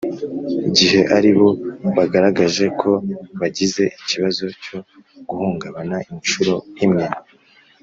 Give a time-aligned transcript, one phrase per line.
[0.75, 1.47] Gihe aribo
[1.95, 2.91] bagaragaje ko
[3.39, 4.77] bagize ikibazo cyo
[5.27, 7.05] guhungabana inshuro imwe